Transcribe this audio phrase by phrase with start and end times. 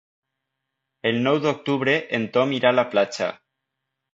[1.09, 3.29] El nou d'octubre en Tom irà a la platja.